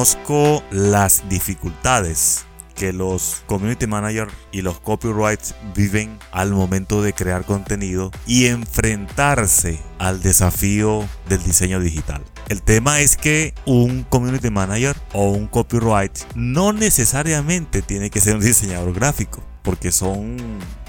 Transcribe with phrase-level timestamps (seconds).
[0.00, 7.44] conozco las dificultades que los community managers y los copyrights viven al momento de crear
[7.44, 12.22] contenido y enfrentarse al desafío del diseño digital.
[12.48, 18.36] El tema es que un community manager o un copyright no necesariamente tiene que ser
[18.36, 20.36] un diseñador gráfico porque son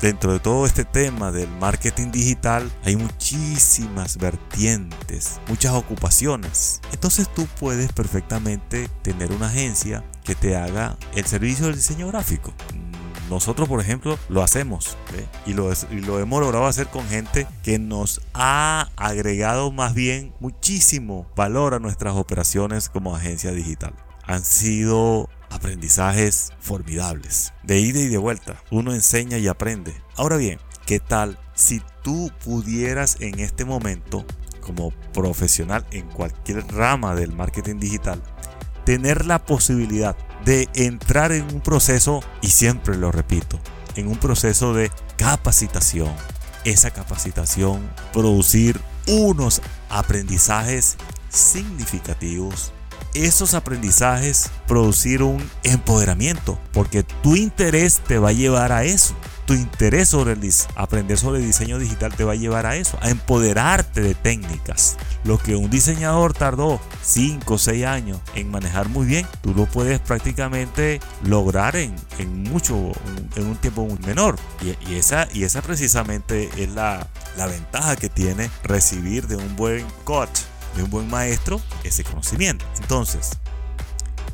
[0.01, 6.81] dentro de todo este tema del marketing digital hay muchísimas vertientes, muchas ocupaciones.
[6.91, 12.53] Entonces tú puedes perfectamente tener una agencia que te haga el servicio del diseño gráfico.
[13.29, 14.97] Nosotros, por ejemplo, lo hacemos
[15.45, 20.33] y lo, y lo hemos logrado hacer con gente que nos ha agregado más bien
[20.41, 23.93] muchísimo valor a nuestras operaciones como agencia digital.
[24.25, 25.29] Han sido
[25.61, 27.53] aprendizajes formidables.
[27.61, 28.63] De ida y de vuelta.
[28.71, 29.93] Uno enseña y aprende.
[30.15, 34.25] Ahora bien, ¿qué tal si tú pudieras en este momento,
[34.59, 38.23] como profesional en cualquier rama del marketing digital,
[38.85, 43.59] tener la posibilidad de entrar en un proceso, y siempre lo repito,
[43.95, 46.11] en un proceso de capacitación.
[46.65, 50.97] Esa capacitación, producir unos aprendizajes
[51.29, 52.73] significativos
[53.13, 59.15] esos aprendizajes producir un empoderamiento, porque tu interés te va a llevar a eso.
[59.45, 60.41] Tu interés sobre el
[60.75, 64.97] aprender sobre diseño digital te va a llevar a eso, a empoderarte de técnicas.
[65.25, 69.65] Lo que un diseñador tardó 5 o 6 años en manejar muy bien, tú lo
[69.65, 71.93] puedes prácticamente lograr en,
[72.49, 72.91] mucho,
[73.35, 74.37] en un tiempo muy menor.
[74.61, 79.85] Y, esa, y esa precisamente es la, la ventaja que tiene recibir de un buen
[80.05, 80.39] coach
[80.75, 82.65] de un buen maestro ese conocimiento.
[82.79, 83.31] Entonces,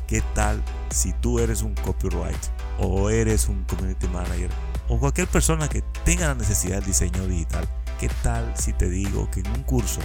[0.06, 2.38] ¿qué tal si tú eres un copyright
[2.78, 4.50] o eres un community manager
[4.88, 7.68] o cualquier persona que tenga la necesidad del diseño digital?
[7.98, 10.00] ¿Qué tal si te digo que en un curso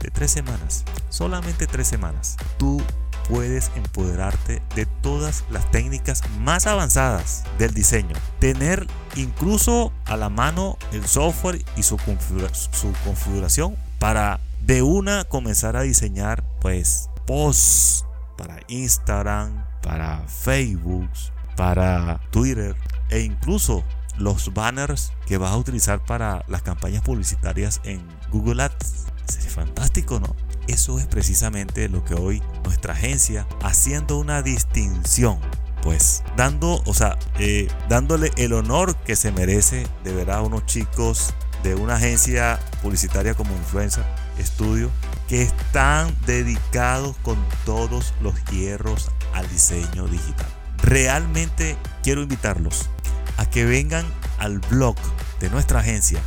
[0.00, 2.80] de tres semanas, solamente tres semanas, tú
[3.28, 8.16] puedes empoderarte de todas las técnicas más avanzadas del diseño.
[8.38, 15.76] Tener incluso a la mano el software y su, su configuración para de una comenzar
[15.76, 18.04] a diseñar pues posts
[18.36, 21.08] para Instagram, para Facebook,
[21.56, 22.76] para Twitter
[23.10, 23.84] e incluso
[24.16, 29.06] los banners que vas a utilizar para las campañas publicitarias en Google Ads.
[29.26, 30.34] Sería fantástico, ¿no?
[30.66, 35.38] Eso es precisamente lo que hoy nuestra agencia, haciendo una distinción,
[35.82, 40.66] pues dando, o sea, eh, dándole el honor que se merece de ver a unos
[40.66, 44.04] chicos de una agencia publicitaria como Influencer
[44.40, 44.90] Studio
[45.28, 50.46] que están dedicados con todos los hierros al diseño digital.
[50.82, 52.88] Realmente quiero invitarlos
[53.36, 54.04] a que vengan
[54.38, 54.96] al blog
[55.40, 56.20] de nuestra agencia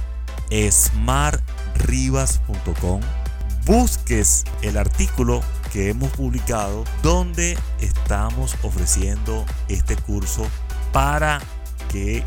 [0.52, 3.02] smartrivas.com
[3.66, 10.46] busques el artículo que hemos publicado donde estamos ofreciendo este curso
[10.92, 11.42] para
[11.90, 12.26] que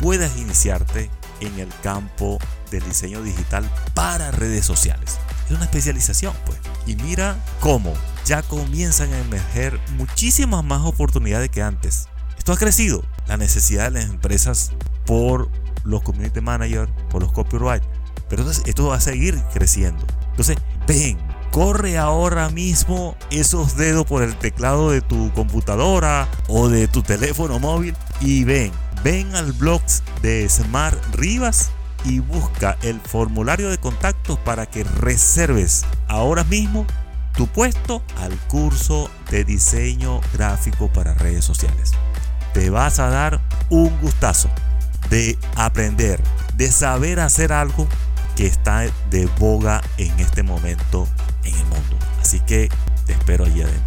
[0.00, 2.38] puedas iniciarte en el campo
[2.70, 5.18] del diseño digital para redes sociales.
[5.46, 6.58] Es una especialización, pues.
[6.86, 7.94] Y mira cómo
[8.24, 12.08] ya comienzan a emerger muchísimas más oportunidades que antes.
[12.36, 13.02] Esto ha crecido.
[13.26, 14.72] La necesidad de las empresas
[15.06, 15.50] por
[15.84, 17.82] los community managers, por los copyright.
[18.28, 20.04] Pero esto va a seguir creciendo.
[20.30, 20.56] Entonces,
[20.86, 21.18] ven,
[21.50, 27.58] corre ahora mismo esos dedos por el teclado de tu computadora o de tu teléfono
[27.58, 28.70] móvil y ven,
[29.02, 29.82] ven al blog
[30.22, 31.70] de Smart Rivas
[32.04, 36.86] y busca el formulario de contactos para que reserves ahora mismo
[37.34, 41.92] tu puesto al curso de diseño gráfico para redes sociales.
[42.54, 44.48] Te vas a dar un gustazo
[45.10, 46.20] de aprender,
[46.54, 47.86] de saber hacer algo
[48.36, 51.08] que está de boga en este momento
[51.44, 51.96] en el mundo.
[52.20, 52.68] Así que
[53.06, 53.77] te espero allí adentro.